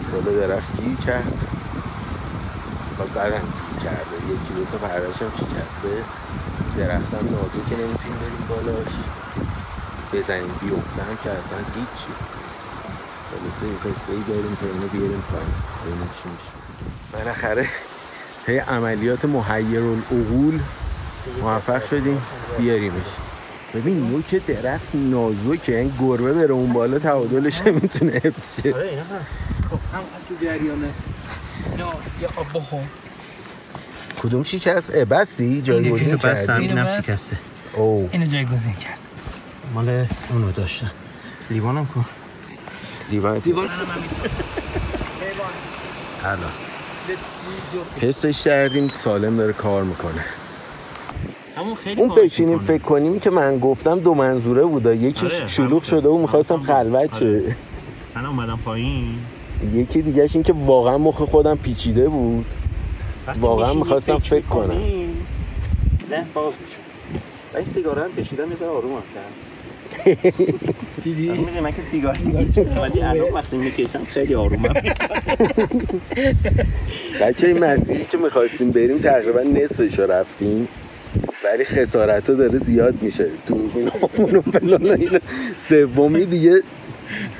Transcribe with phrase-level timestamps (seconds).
[0.00, 1.32] رفت بالا درخت گیر کرد.
[2.98, 5.94] و بعدم گیر کرده؟ یکی دو تا پرش هم شکسته
[6.78, 8.92] درختم نازکه نمی‌تونیم بریم بالاش.
[10.12, 12.12] بزنیم بیفتم که اصلا هیچی.
[13.30, 15.48] خلاصه یه قصه ای داریم تا اینو بیاریم پایین.
[15.82, 16.52] ببینیم چی میشه.
[17.12, 17.68] بالاخره
[18.46, 20.60] طی عملیات محیر العقول
[21.42, 22.22] موفق شدیم.
[22.58, 23.10] بیاریمش.
[23.74, 25.78] ببین نوک درخت نازکه.
[25.78, 28.74] این گربه بره اون بالا تعادلش می‌تونه حفظ شه.
[28.74, 29.59] آره هم.
[29.70, 30.88] خب هم اصل جریانه.
[31.72, 32.80] اینا یا آب بخور.
[34.22, 37.04] کدوم شکست؟ اه بستی؟ جایگزین کردی؟ اینو اینم بس.
[37.04, 37.36] شکسته.
[37.74, 38.98] او اینو جایگزین کرد.
[39.74, 40.90] مال اونو داشتن
[41.50, 42.04] لیوانم کن.
[43.10, 43.68] لیوانت دیوار
[46.24, 46.50] الان
[48.00, 50.24] تستش کردیم سالم داره کار می‌کنه.
[51.56, 52.58] همون خیلی اون بشینیم.
[52.58, 56.18] فکر کنیم که من گفتم دو منظوره بودا یکیش آره، شلوغ شده و.
[56.18, 57.24] می‌خواستم خلوت شه.
[57.24, 57.56] آره.
[58.14, 59.18] من اومدم پایین.
[59.74, 62.46] یکی دیگهش این که واقعا مخ خودم پیچیده بود.
[63.40, 64.82] واقعا می‌خواستم فکر کنم.
[66.10, 66.76] ذهن باز میشه.
[67.54, 69.32] ولی سیگاره هم کشیدم یه ذره آرومم کرد
[71.04, 74.68] دیدی؟ می‌دونی من که سیگار نمی‌کشم ولی الان وقتی می‌کشم خیلی آرومم
[77.20, 80.68] بچه این مسیری که می‌خواستیم بریم تقریبا نصفش رو رفتیم
[81.44, 83.26] ولی خسارت ها داره زیاد میشه.
[83.46, 85.10] دوربین و فلان
[85.56, 86.62] سومی دیگه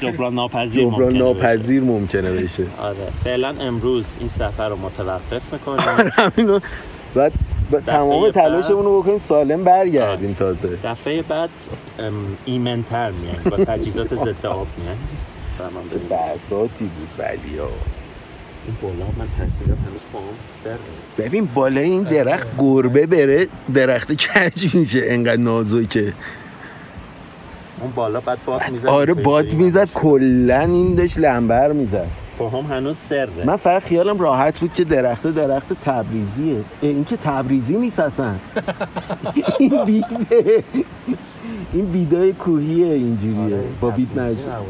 [0.00, 1.18] جبران ناپذیر جبران ممکنه بشه.
[1.18, 2.66] ناپذیر ممکنه بشه.
[2.78, 2.96] آره.
[3.24, 6.10] فعلا امروز این سفر رو متوقف می‌کنیم.
[6.12, 6.60] همینو.
[7.14, 7.32] بعد
[7.86, 10.78] تمام تلاشمون رو بکنیم سالم برگردیم تازه.
[10.84, 11.50] دفعه بعد
[12.44, 14.98] ایمنتر میایم با تجهیزات ضد آب میایم.
[15.58, 17.68] تمام چه بحثاتی بود ولی ها.
[18.66, 20.24] این بالا من ترسیدم هنوز با هم
[20.64, 20.76] سر
[21.24, 26.12] ببین بالای این درخت گربه بره درخت کج میشه؟ انقدر نازکه.
[27.80, 32.06] اون بالا بعد باد می‌زد آره باد می‌زد کلا این داشت لنبر می‌زد.
[32.38, 33.28] با هم هنوز سره.
[33.46, 36.56] من فقط خیالم راحت بود که درخت درخت تبریزیه.
[36.80, 38.34] این که تبریزی نیست اصلا.
[39.58, 40.64] این بیده.
[41.72, 43.58] این بیدای کوهیه اینجوریه.
[43.80, 44.62] با بید نکرد.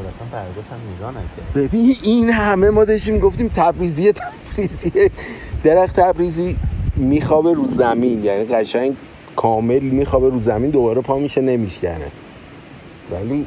[1.54, 4.92] ببین این همه ما داشتیم گفتیم تبریزی تبریزی.
[5.64, 6.56] درخت تبریزی
[6.96, 8.24] میخوابه رو زمین.
[8.24, 8.96] یعنی قشنگ
[9.36, 12.06] کامل میخوابه رو زمین دوباره پا میشه نمیشکنه.
[13.10, 13.46] ولی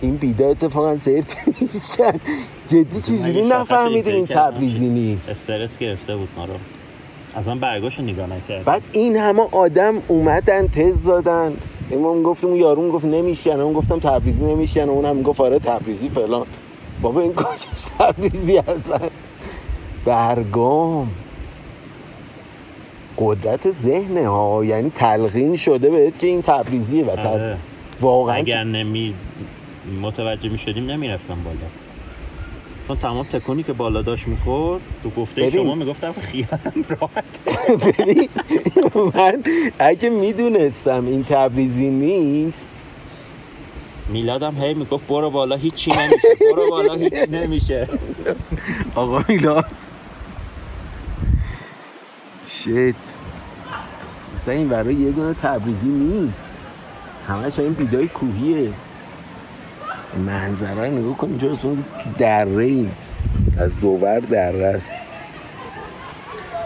[0.00, 2.20] این بیدا اتفاقا سرت میشکن
[2.68, 4.26] جدی چجوری شاخص نفهمیدیم این.
[4.26, 6.52] تبریزی نیست؟ استرس گرفته بود ما رو.
[7.36, 11.56] اصلا برگاش رو نگاه نکرد بعد این همه آدم اومدن تز دادن.
[11.90, 16.46] ما گفتم اون یارو گفت نمیشکنه اون گفتم تبریزی نمیشکنه اونم گفت آره تبریزی فلان.
[17.02, 19.08] بابا این کجاش تبریزی هستن
[20.04, 21.10] برگام.
[23.18, 27.56] قدرت ذهنه ها یعنی تلقین شده بهت که این تبریزیه و تب...
[28.00, 29.14] واقعا اگر نمی
[30.02, 31.56] متوجه می شدیم نمی‌رفتم بالا.
[32.88, 35.62] چون تمام تکونی که بالا داشت می‌خورد تو گفته ببین.
[35.64, 37.24] شما می‌گفتم خیالم راحت.
[37.98, 38.28] ببین
[39.14, 39.42] من
[39.78, 42.68] اگه می‌دونستم این تبریزی نیست
[44.08, 47.88] میلادم هی می‌گفت برو بالا هیچی نمیشه برو بالا هیچی نمیشه.
[48.94, 49.66] آقا میلاد.
[54.36, 56.43] اصلا این برای یه دونه تبریزی نیست.
[57.28, 58.70] همش این بیدای کوهیه.
[60.26, 61.70] منظره رو نگاه کن اینجا اصلا
[62.18, 62.92] دره ایم
[63.58, 64.90] از دوور دره است.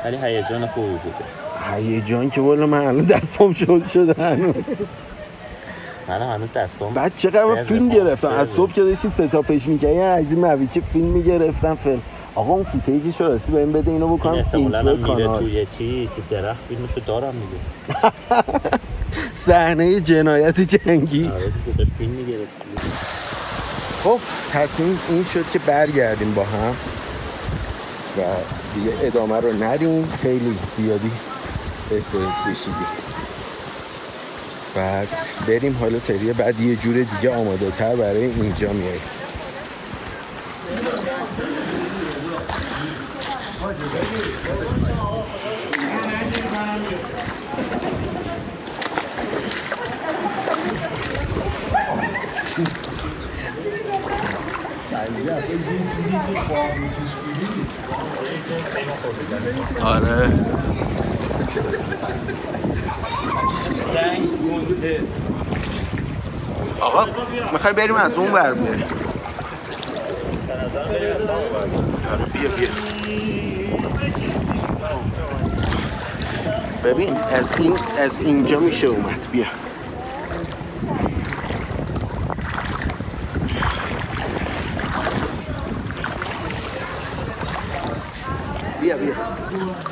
[0.05, 1.25] ولی هیجان خوبی بوده
[1.77, 4.55] هیجان که والا من الان دست پام شد شده هنوز.
[6.09, 8.49] من هنوز دستم بعد چقدر من فیلم گرفتم؟ از.
[8.49, 12.03] صبح که داشتی ستاپش می‌کنی از این موی که فیلم می‌گرفتم فیلم.
[12.35, 15.67] آقا اون فوتیجش رو راستی به این بده اینو بکنم احتمالا اینترو هم میره توی
[15.79, 18.13] چی؟ تو درخت فیلمشو دارم میگه.
[19.33, 21.29] صحنه جنایت جنگی.
[21.29, 21.53] آره
[24.05, 24.21] خب
[24.53, 26.77] تصمیم این شد که برگردیم با هم
[28.19, 28.23] و
[28.75, 30.13] دیگه ادامه رو ندیم.
[30.23, 31.11] خیلی زیادی
[31.85, 32.87] استرس کشیدیم
[34.75, 35.09] بعد
[35.49, 39.01] بریم حالا سری بعد یه جور دیگه آماده تر برای اینجا میاییم
[59.83, 60.33] آره.
[66.81, 67.07] آقا
[67.53, 68.85] می‌خوای بریم از اون ور بریم
[72.33, 72.69] بیا بیا.
[76.85, 79.27] ببین از این از اینجا میشه اومد.
[79.33, 79.68] بیا.
[88.99, 89.88] sabia.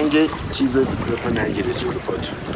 [0.00, 2.50] اینجا سنگ چیز بپا نگیره جلو پاتون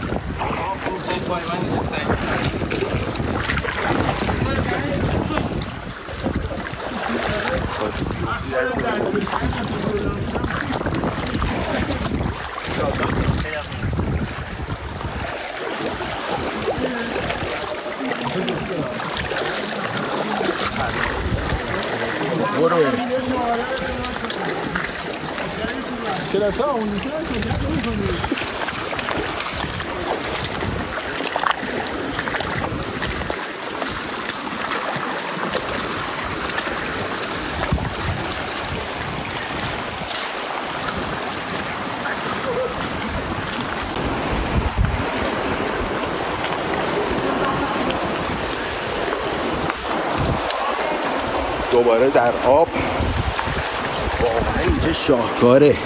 [26.34, 27.94] اینجا سنگ برو
[51.72, 52.68] دوباره در آب.
[54.20, 55.76] واقعا اینجا شاهکاره.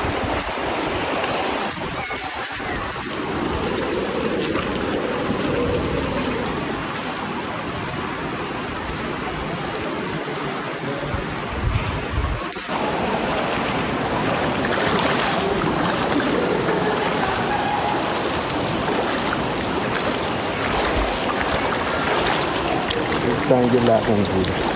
[23.69, 24.69] سنگ لغونزی ولی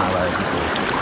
[0.00, 0.99] ور من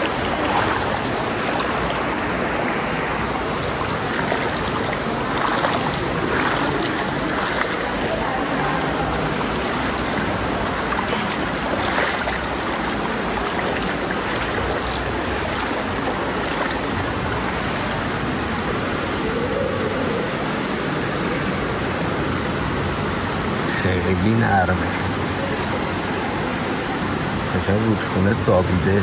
[27.58, 29.02] قشنگ رودخونه سابیده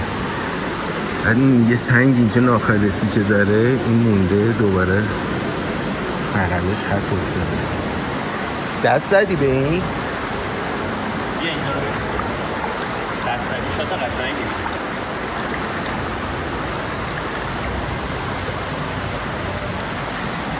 [1.26, 5.04] بعد این یه سنگ اینجا ناخالصی که داره این مونده دوباره
[6.36, 7.58] بغلش خط افتاده.
[8.84, 9.82] دست زدی به این؟
[13.28, 14.44] دستری شات قشنگی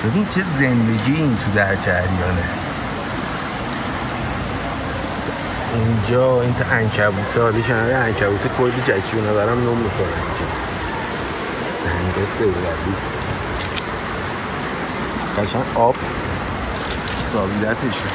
[0.06, 2.65] ببین چه زندگی این تو در جریانه.
[5.76, 10.46] اینجا این تا انکبوته حالی شنبه انکبوته کلی جکیونه برم نم می‌خورن اینجا
[11.84, 12.96] سنگ سیولی
[15.38, 15.96] قشنگ آب.
[17.34, 18.12] ساویدتشون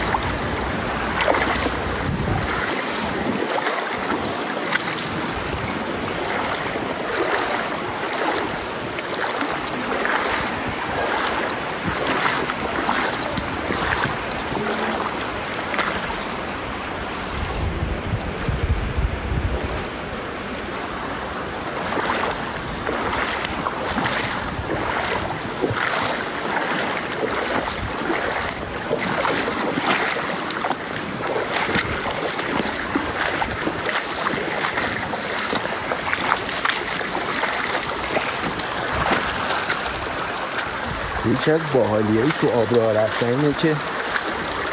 [41.40, 43.76] یکی از باحالی های تو آب راه رفتن اینه که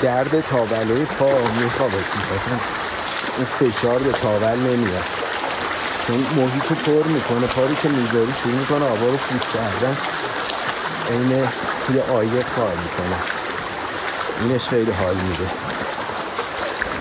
[0.02, 1.32] درد تاوله پا
[1.62, 1.98] میخوابه.
[1.98, 2.60] اصلا
[3.38, 5.04] اون فشار به تاول نمیاد.
[6.08, 9.98] چون محیط رو پر می‌کنه پاری که می‌ذاری شروع می‌کنه آبا رو فوت کردن.
[11.10, 11.48] عین
[11.88, 13.18] توی آیه کار می‌کنه.
[14.42, 15.50] اینش خیلی حال میده.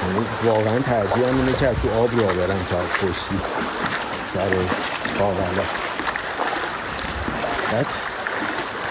[0.03, 3.41] یعنی واقعا ترجیح هم اینه که تو آب را برم تا از پشتی
[4.35, 4.51] سر
[5.19, 5.67] تاوله
[7.73, 7.87] بعد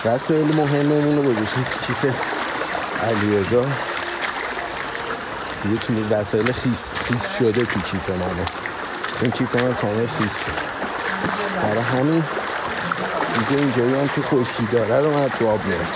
[0.06, 1.64] وسایل مهممون رو گذاشتیم.
[1.64, 2.16] تو کیف
[3.04, 3.66] علیرضا.
[5.64, 8.46] دیگه تو وسایل خیس, خیس شده تو کیف منه.
[9.20, 10.76] چون کیف من کامل خیس شد.
[11.64, 12.24] برای همین
[13.40, 15.88] دیگه اینجایی هم که خشکی داره رو من تو آب میرم.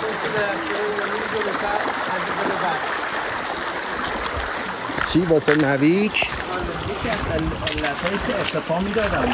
[5.14, 6.30] چی؟ واسه نویک؟
[7.32, 9.34] علتهایی که اتفاق می‌دادم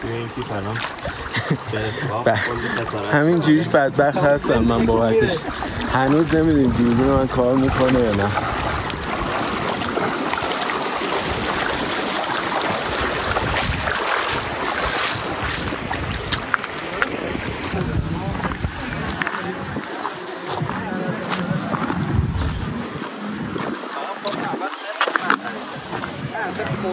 [3.12, 5.36] همین جوریش بدبخت هستم من بابتش
[5.92, 8.28] هنوز نمی‌دونیم دوربین من کار می‌کنه یا نه.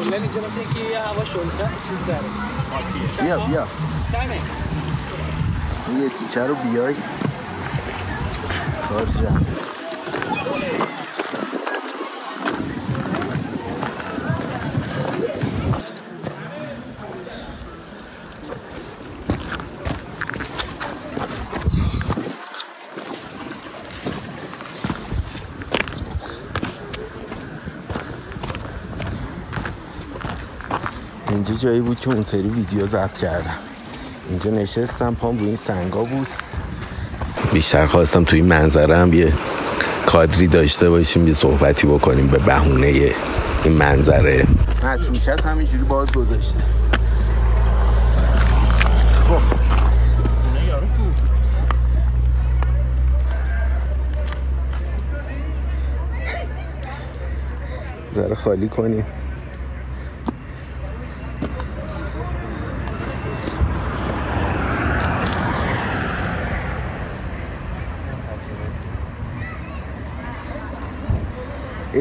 [0.03, 2.19] کلا اینجا مثل اینکه یه هوا شلتر چیز داره.
[3.21, 3.67] بیا بیا.
[4.11, 4.39] کمه
[5.99, 6.95] یه تیکه رو بیای.
[8.89, 9.66] کار جمع.
[31.29, 33.57] اینجا جایی بود که اون سری ویدیو ضبط کردم.
[34.29, 36.27] اینجا نشستم پام روی این سنگا بود.
[37.53, 39.33] بیشتر خواستم توی این منظره هم یه
[40.05, 42.87] کادری داشته باشیم یه صحبتی بکنیم به بهونه
[43.63, 44.47] این منظره.
[44.83, 46.59] متروکس همینجوری باز گذاشته.
[49.13, 49.41] خب.
[58.15, 59.05] ذره خالی کنیم.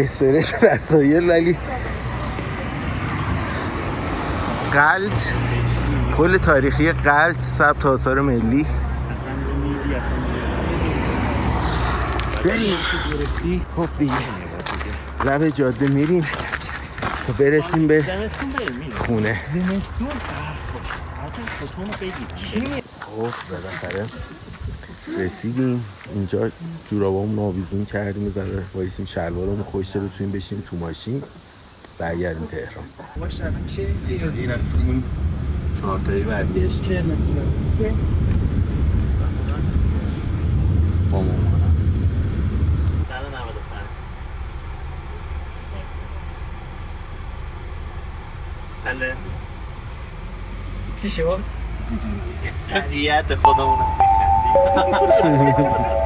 [0.03, 1.57] استرس وسایل ولی
[4.73, 5.29] قلط
[6.17, 8.67] کل تاریخی قلط ثبت آثار ملی.
[12.45, 12.77] بریم.
[13.77, 14.13] خب دیگه.
[15.25, 16.27] لب جاده میریم.
[17.27, 18.05] تا برسیم به
[18.97, 19.41] خونه.
[23.01, 24.07] خب بالاخره
[25.19, 25.85] رسیدیم.
[26.15, 26.51] اینجا
[26.91, 31.23] جورابامو آویزون کردیم و ذره وایسیم شلوارمون خوش رو تویم بشیم تو ماشین.
[31.99, 32.85] برگردیم تهران.
[33.89, 35.05] سه تا دیگه رفتیم
[35.81, 37.05] چهار تایی برگشتیم
[41.11, 41.53] با مامانم
[48.85, 49.17] بله.
[51.03, 51.41] چی شد؟
[53.43, 54.16] خودمونم
[54.47, 56.03] Hahaha